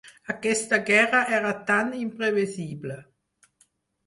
Aquesta 0.33 0.79
guerra 0.87 1.19
era 1.39 1.51
tan 1.67 1.93
imprevisible. 1.99 2.97